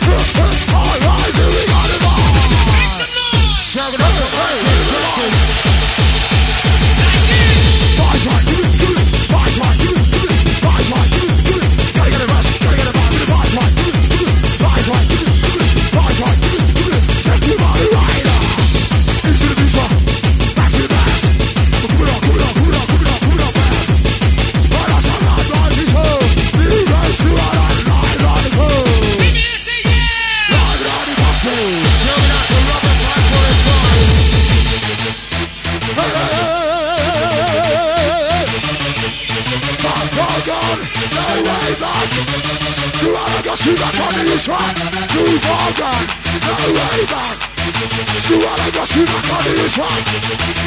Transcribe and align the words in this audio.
Huh? 0.00 0.61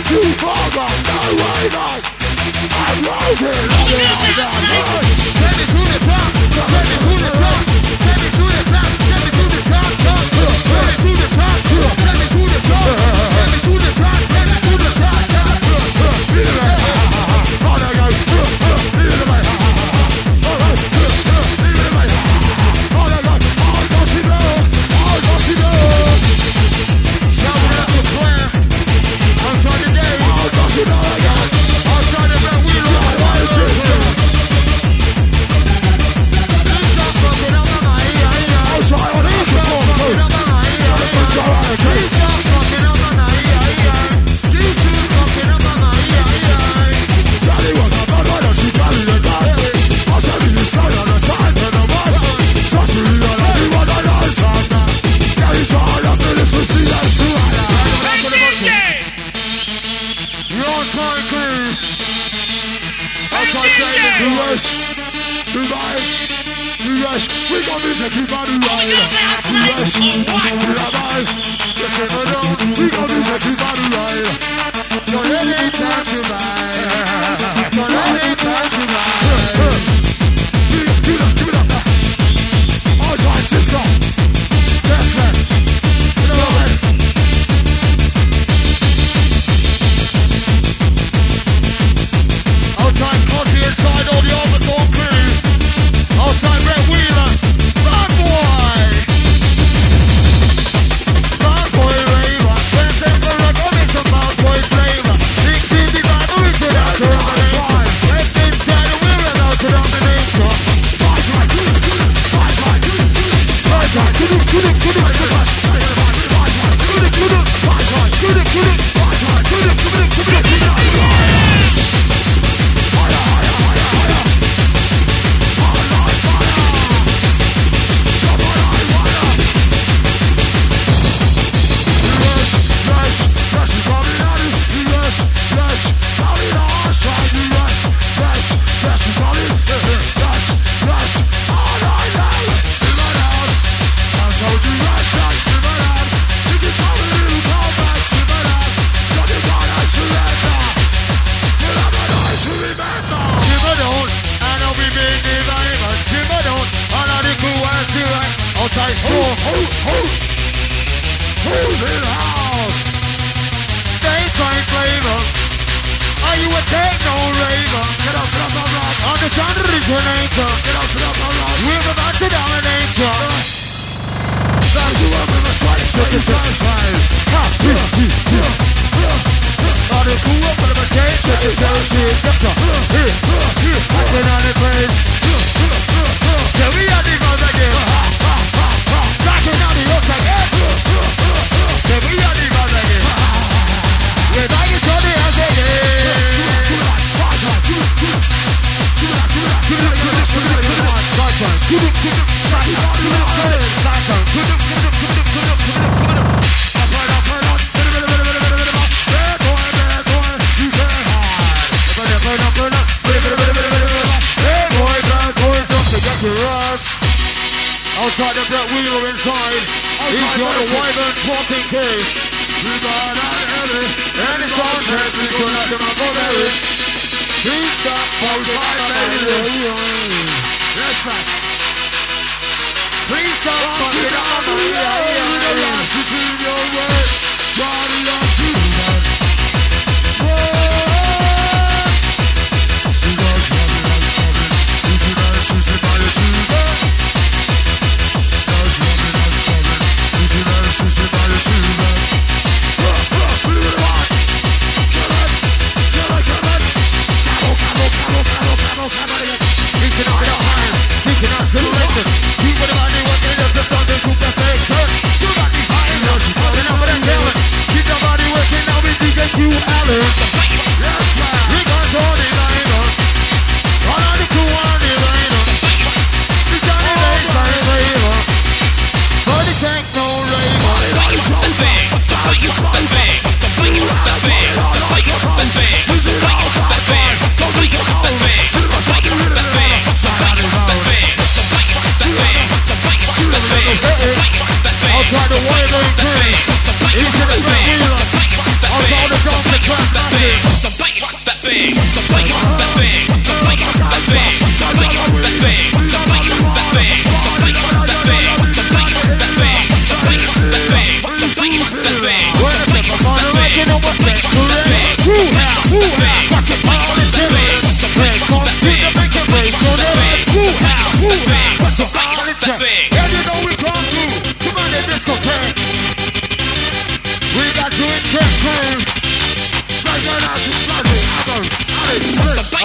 You 0.10 0.22
are 0.48 0.70
wrong. 0.78 1.25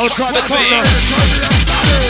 I'll 0.00 0.08
try 0.08 0.32
to 0.32 0.40
come 0.40 2.09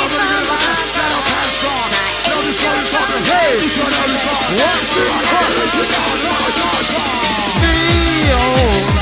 Hey, 2.91 3.55
what? 4.57 4.81
Feel. 7.61 9.00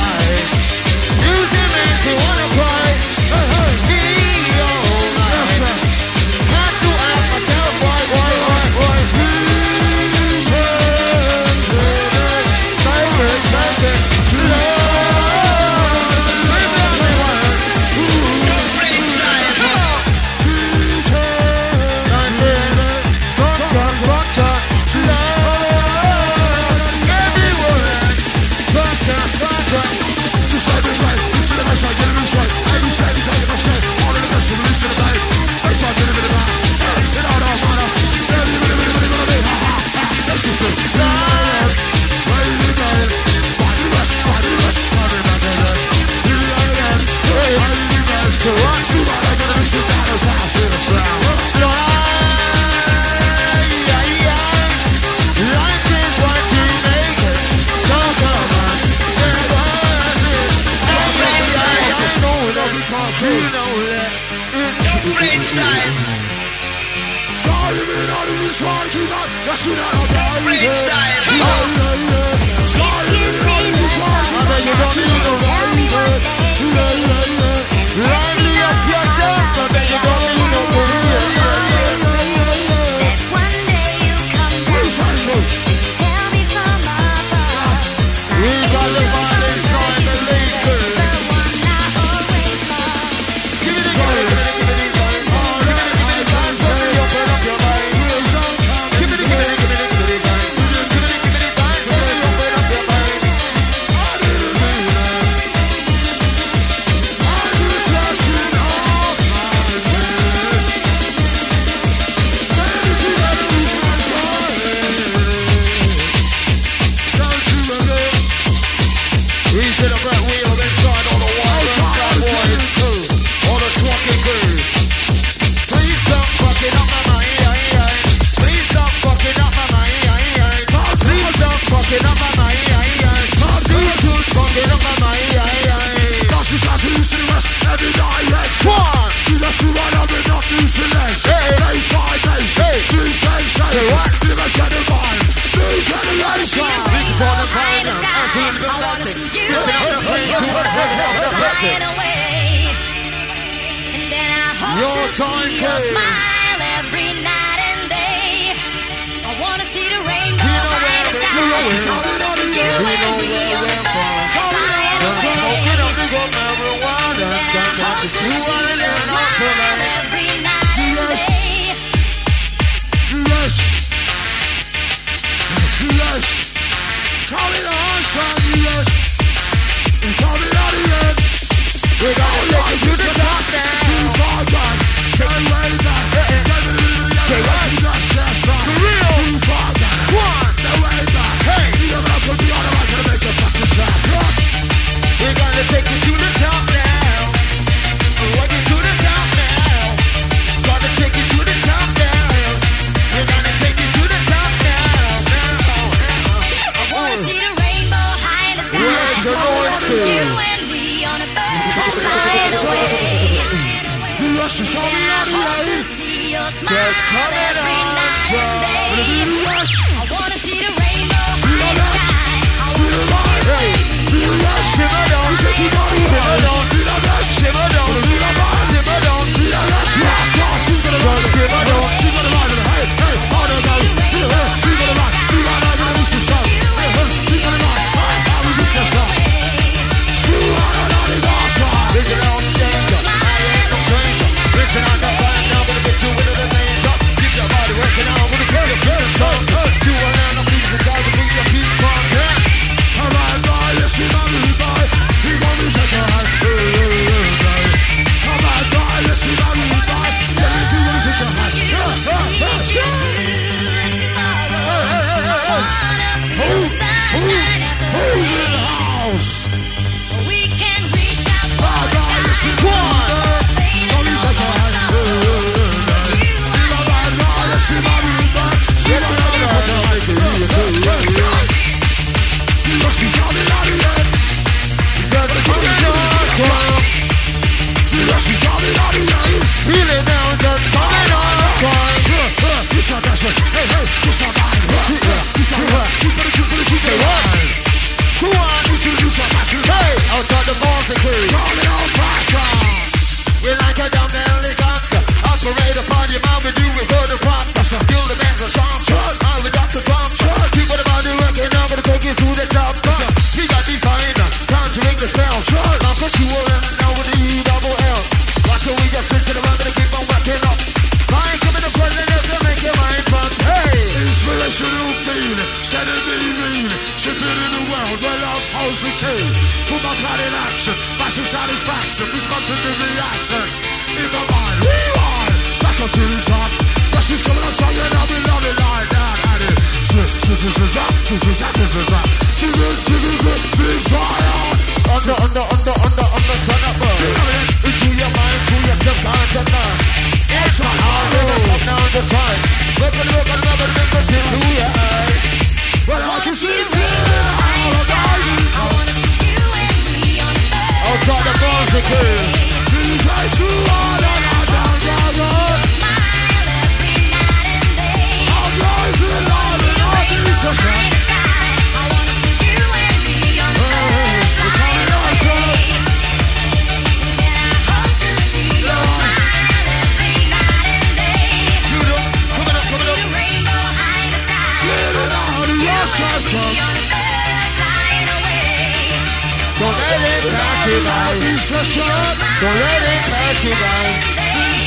By. 393.54 393.86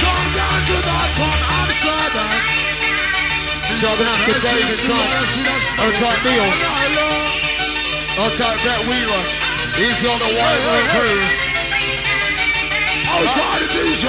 Come 0.03 0.29
down 0.35 0.59
to 0.67 0.77
that 0.83 1.09
from 1.15 1.39
Amsterdam. 1.63 2.63
Driving 3.83 4.07
up 4.07 4.21
to 4.27 4.35
David 4.43 4.79
Son. 4.79 4.95
Outside 5.83 6.21
Neil. 6.23 6.47
Outside 8.23 8.59
Brett 8.63 8.83
Wheeler. 8.87 9.23
He's 9.75 9.99
on 10.07 10.19
the 10.23 10.31
white 10.39 10.63
room 10.67 10.87
crew. 10.95 11.19
Outside 13.11 13.61
the 13.63 13.69
DJ. 13.83 14.07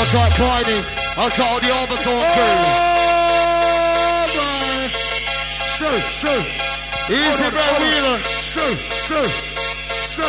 Outside 0.00 0.32
Friday. 0.34 0.80
Outside 1.16 1.60
the 1.62 1.70
Overthorn 1.70 2.26
crew. 2.34 2.56
Oh, 2.62 4.26
man. 4.36 4.90
Stu, 5.70 5.90
Stu. 6.10 6.34
Easy 7.12 7.48
Brett 7.50 7.74
Wheeler. 7.82 8.18
Stu, 8.18 8.66
Stu, 8.98 9.22
Stu, 10.02 10.28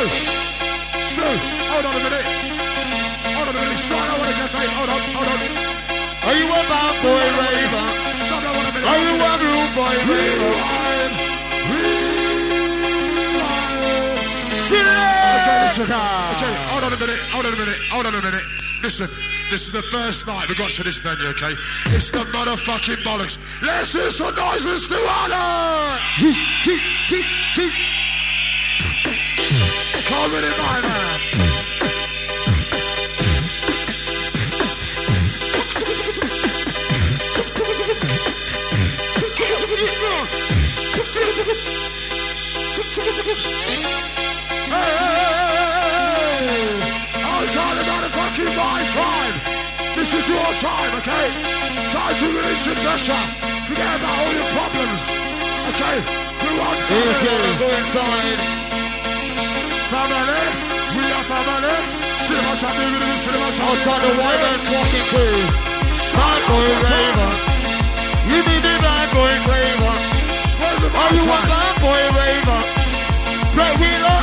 Stu. 1.10 1.28
Hold 1.72 1.86
on 1.86 1.96
a 1.96 2.04
minute. 2.04 2.53
Hold 3.54 3.62
on 3.62 3.70
a 3.70 3.70
minute. 3.70 3.86
Stop. 3.86 4.02
I 4.02 4.18
want 4.18 4.34
to 4.34 4.42
get 4.42 4.50
paid. 4.50 4.66
Hold 4.74 4.90
on, 4.90 4.98
hold 5.14 5.30
on. 5.30 5.38
Are 6.26 6.38
you 6.42 6.50
a 6.50 6.62
bad 6.74 6.94
boy 7.06 7.22
raver? 7.38 7.86
Stop. 8.26 8.42
I 8.42 8.50
want 8.50 8.66
a 8.66 8.74
minute. 8.74 8.90
Are 8.90 8.98
you 8.98 9.14
a 9.14 9.38
rude 9.46 9.72
boy 9.78 9.94
raver? 10.10 10.50
Rewind. 10.54 11.14
Rewind. 11.70 12.14
Selector. 15.74 15.86
Okay, 15.86 16.54
hold 16.70 16.84
on 16.84 16.94
a 16.94 17.00
minute, 17.00 17.22
hold 17.30 17.46
on 17.46 17.54
a 17.54 17.58
minute, 17.58 17.78
hold 17.90 18.06
on 18.06 18.14
a 18.14 18.22
minute. 18.22 18.46
Listen, 18.82 19.08
this 19.50 19.66
is 19.66 19.72
the 19.72 19.82
first 19.82 20.26
night 20.28 20.50
we 20.50 20.56
got 20.56 20.70
to 20.70 20.84
this 20.84 20.98
venue, 20.98 21.28
okay? 21.30 21.54
It's 21.88 22.12
the 22.12 22.20
motherfucking 22.20 23.04
bollocks. 23.04 23.38
Let's 23.62 23.94
hear 23.94 24.10
some 24.12 24.36
noise, 24.36 24.66
Mr. 24.66 24.98
Allen! 24.98 26.00
Come 30.10 30.36
in, 30.36 30.44
my 30.58 30.82
man. 30.82 30.93
Is 50.24 50.30
your 50.32 50.52
time, 50.64 50.92
okay? 51.04 51.28
Time 51.92 52.16
to 52.16 52.26
release 52.32 52.64
the 52.64 52.76
pressure. 52.80 53.24
Forget 53.68 53.92
about 54.00 54.16
all 54.24 54.32
your 54.32 54.50
problems. 54.56 55.02
Okay? 55.70 55.98
One 56.64 56.80
Easy. 56.80 57.28
family. 57.28 57.54
Go 57.60 57.68
inside. 57.80 58.40
Family. 59.92 60.44
We 60.96 61.04
are 61.04 61.26
family. 61.28 61.78
Cinema 62.24 62.54
shop, 62.56 62.72
baby, 62.72 62.98
baby, 63.04 63.18
cinema 63.24 63.50
shop. 63.52 63.68
Outside 63.68 64.02
the 64.04 64.12
white 64.22 64.42
man 64.44 64.60
talking 64.72 65.06
crew. 65.12 65.40
Bad 66.16 66.40
boy 66.48 66.68
raver. 66.88 67.32
You 68.30 68.40
be 68.48 68.56
the 68.64 68.76
bad 68.80 69.08
boy 69.12 69.34
raver. 69.52 69.96
Are 71.04 71.12
you 71.20 71.24
a 71.24 71.40
bad 71.52 71.76
boy 71.84 72.02
raver? 72.16 72.62
Brett 73.56 73.76
Wheeler. 73.82 74.20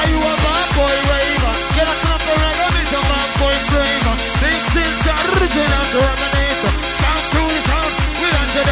Are 0.00 0.08
you 0.08 0.16
a 0.16 0.34
bad 0.44 0.66
boy 0.76 0.94
raver? 1.12 1.54
Get 1.76 1.88
a 1.92 1.96
clap 2.00 2.20
for 2.24 2.69
a 2.90 3.00
bad 3.10 3.30
boy 3.38 3.56
raver. 3.74 4.16
This 4.42 4.66
is 4.82 4.96
the 5.06 5.14
original 5.30 5.84
Terminator. 5.94 6.72
Down 7.00 7.22
to 7.30 7.40
his 7.50 7.66
house, 7.70 7.96
we 8.18 8.28
don't 8.34 8.50
get 8.54 8.66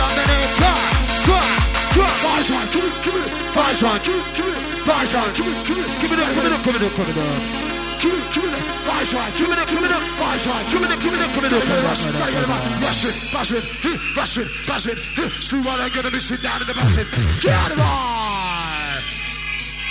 try, 0.58 0.78
try. 1.26 2.12
Five 2.22 2.44
time, 2.46 2.68
give 2.74 2.84
it, 2.84 2.96
give 3.04 3.14
it. 3.14 3.38
Shot. 3.78 4.02
Give 4.02 4.16
it, 4.16 4.34
give 4.34 4.48
it. 4.48 4.58
Five 4.82 5.06
shot. 5.06 5.30
Give 5.36 5.46
it, 5.46 5.66
give 5.68 5.78
it. 5.78 5.86
Give 6.02 6.10
it 6.10 6.18
up, 6.18 6.34
give 6.34 6.46
it 6.46 6.52
up, 6.52 6.64
give 6.66 6.74
it 6.74 6.82
up, 6.82 6.96
give 6.98 7.08
it 7.08 7.18
up. 7.18 7.68
Give 8.02 8.10
it, 8.10 8.26
give 8.34 8.42
it. 8.42 8.58
Five 8.90 9.06
time, 9.06 9.32
give 9.38 9.50
it, 9.54 9.68
give 9.68 9.84
it. 9.84 9.90
Five 10.18 10.42
time, 10.42 10.64
Give 10.72 10.82
it 10.82 10.90
up, 10.90 10.98
give 10.98 11.14
it 11.14 11.20
up, 11.22 11.30
give 11.34 11.44
it 11.44 11.52
up. 11.52 11.84
Rush 11.86 12.04
it, 12.04 12.12
get 12.12 12.42
him 12.42 12.50
out. 12.50 12.82
Rush 12.82 13.04
it, 13.06 13.34
rush 13.34 13.52
it, 13.52 14.16
rush 14.16 14.38
it, 14.38 14.68
rush 14.68 14.86
it. 14.88 14.98
Screw 15.42 15.62
while 15.62 15.80
I'm 15.80 15.92
gonna 15.92 16.10
be 16.10 16.20
sitting 16.20 16.42
down 16.42 16.60
in 16.60 16.66
the 16.66 16.74
basket. 16.74 17.06
Get 17.40 17.52
out 17.54 17.70
of 17.70 17.78
here! 17.78 18.17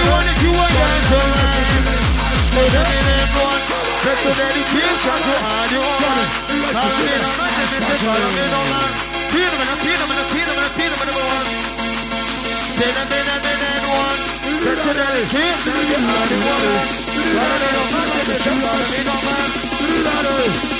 you 0.00 0.10
one 0.10 0.10
if 0.10 0.10
you 0.10 0.10
want 0.10 0.10
to 0.10 0.10
call 0.10 0.10
me 0.10 0.10
So 0.10 0.10
I'll 0.10 0.10
call 0.10 0.10
you 0.10 0.10
one 0.10 0.26
if 0.26 0.38
you 0.40 0.50
want 0.50 0.74
ganja 0.74 1.22
man. 1.30 1.62
Stay 2.40 2.66
the 2.66 2.82
minute 2.90 3.30
one. 3.30 3.62
That's 4.00 4.22
the 4.26 4.32
dedication 4.34 5.20
to 5.20 5.34
all 5.38 5.54
of 5.54 5.70
you 5.70 5.80
one 5.80 6.18
if 6.18 6.50
you 6.50 6.66
want. 6.66 6.74
Follow 6.80 6.98
me 6.98 7.14
no 7.14 7.30
man, 7.38 7.62
just 7.70 7.78
say 7.78 7.98
follow 8.00 8.30
me 8.34 8.44
no 8.50 8.62
man. 8.70 8.90
Feel 9.30 9.50
them 9.50 9.70
and 9.70 9.78
feel 9.80 9.98
them 10.00 10.10
and 10.10 10.26
feel 10.34 10.48
them 10.50 10.58
and 10.58 10.74
feel 10.74 10.90
them 10.90 11.00
and 11.00 11.14
one. 11.14 11.46
Stay 12.74 12.90
the 12.90 13.04
minute 13.06 13.42
minute 13.46 13.86
one. 13.86 14.18
That's 14.66 14.82
the 14.82 14.92
dedication 14.98 15.78
to 15.78 15.94
all 16.00 16.26
of 16.26 16.30
you 16.30 16.50
one 16.50 17.10
if 18.90 19.06
you 19.06 19.14
want. 20.10 20.79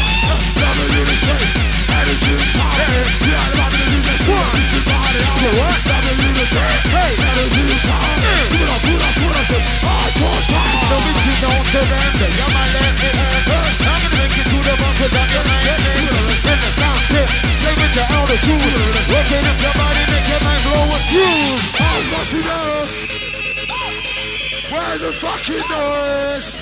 Where's 24.71 25.01
the 25.01 25.11
fucking 25.11 25.55
noise? 25.69 26.61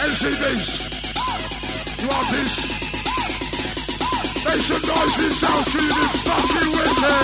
NCBs. 0.00 0.97
Want 1.98 2.30
this? 2.30 2.54
Make 4.44 4.62
some 4.62 4.82
noise 4.86 5.18
in 5.18 5.32
South 5.34 5.64
Street 5.66 5.90
this 5.98 6.14
fucking 6.22 6.70
winter. 6.70 7.18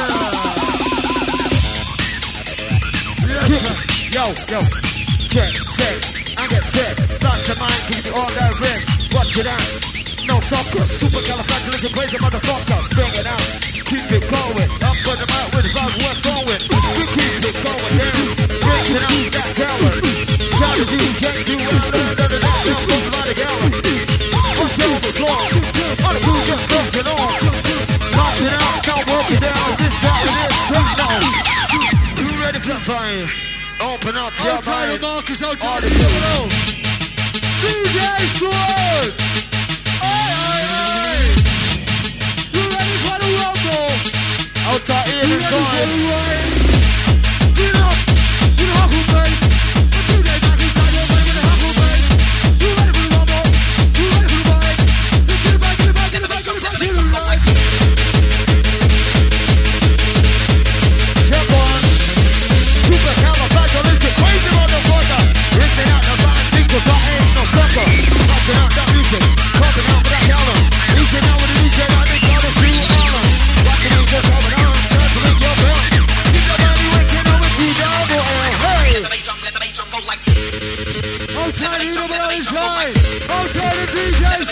Yes. 3.55 4.15
Yo, 4.15 4.25
yo, 4.51 4.61
check, 5.31 5.53
check, 5.79 5.99
I 6.39 6.47
get 6.51 6.65
set. 6.65 6.95
Start 7.07 7.39
your 7.47 7.59
mind, 7.59 7.81
keep 7.87 8.03
it 8.03 8.15
on 8.15 8.31
that 8.35 8.53
red. 8.59 8.81
Watch 9.15 9.39
it 9.39 9.47
out. 9.47 9.63
No 10.27 10.41
soccer, 10.41 10.87
super 10.87 11.23
califragilistic, 11.23 12.19
motherfucker. 12.19 12.79
Bring 12.95 13.15
it 13.15 13.27
out, 13.27 13.43
keep 13.87 14.11
it 14.11 14.25
going. 14.31 14.94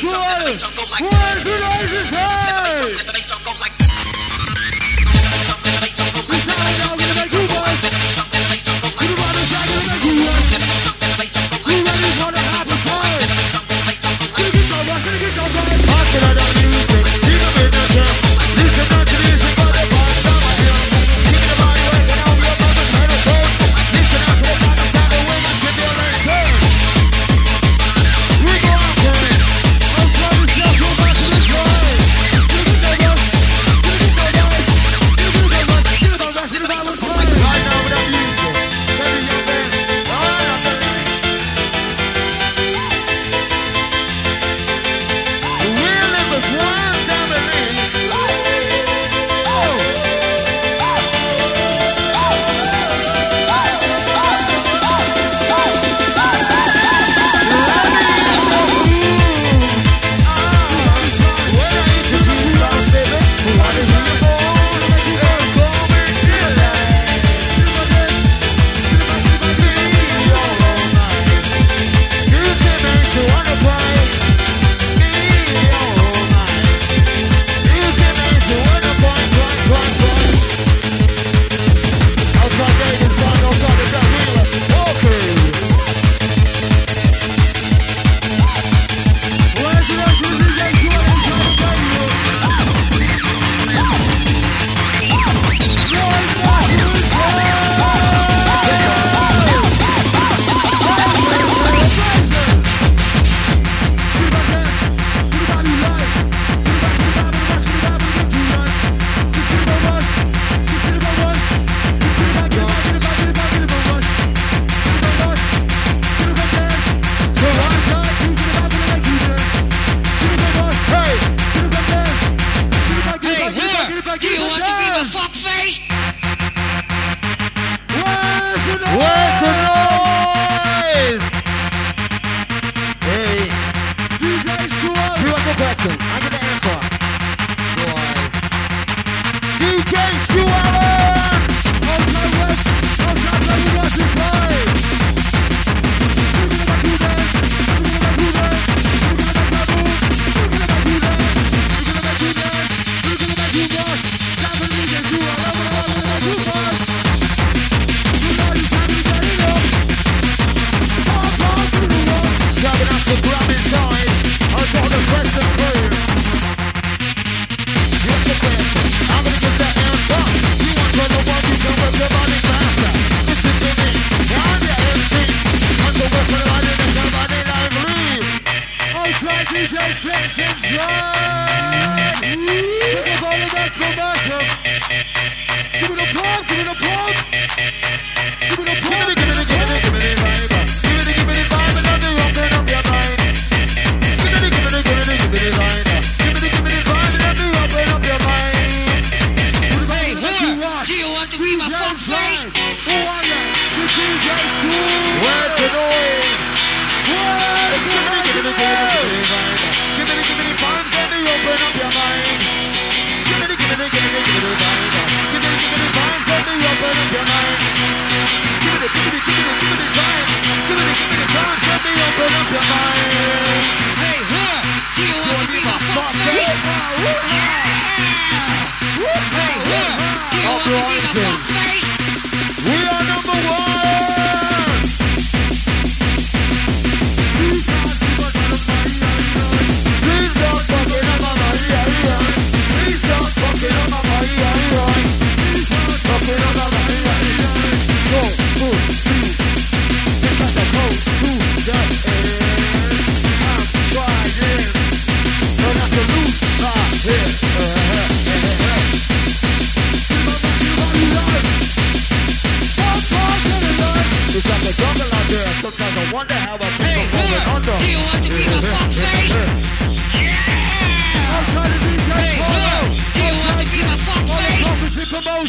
DJ 0.03 0.82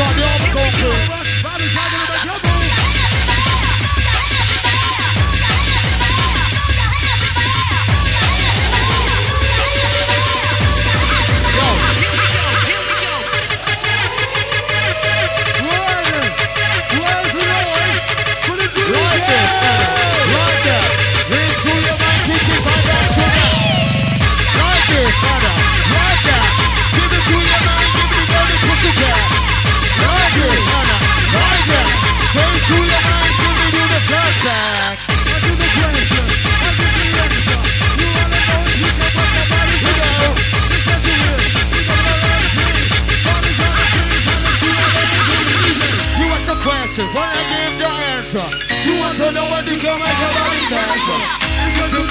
on 0.00 0.16
the 0.16 0.24
article. 0.24 1.23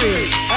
spirit. 0.04 0.53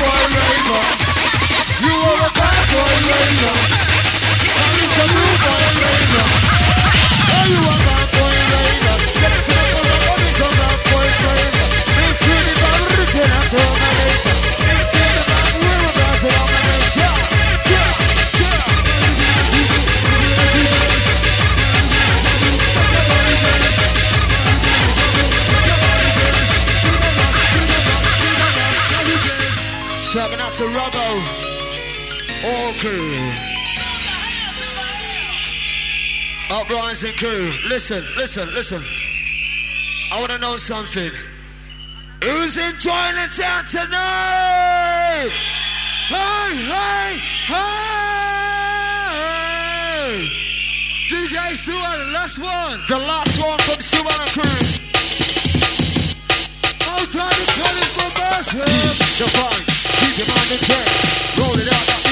Fire! 0.00 0.47
crew. 32.78 33.16
Uprising 36.50 37.12
crew. 37.14 37.52
Listen, 37.66 38.04
listen, 38.16 38.48
listen. 38.54 38.82
I 40.12 40.20
want 40.20 40.30
to 40.30 40.38
know 40.38 40.56
something. 40.56 41.10
Who's 42.22 42.56
enjoying 42.56 43.16
the 43.18 43.28
town 43.36 43.64
tonight? 43.66 45.30
Hey, 46.08 46.54
hey, 46.70 47.18
hey! 47.50 47.68
DJ 51.10 51.36
Suwan, 51.58 51.98
the 51.98 52.10
last 52.12 52.38
one. 52.38 52.80
The 52.88 52.98
last 52.98 53.42
one 53.42 53.58
from 53.58 53.78
Suwan 53.82 54.26
Crew. 54.34 54.60
Old 56.94 57.10
time 57.10 57.38
is 57.42 57.50
coming 57.58 57.90
from 57.98 58.12
us. 58.22 58.46
Divine, 59.18 59.64
keep 59.98 60.14
your 60.18 60.28
mind 60.30 60.50
in 60.52 60.58
check. 60.58 60.86
Roll 61.38 61.58
it 61.58 61.72
out. 61.72 62.07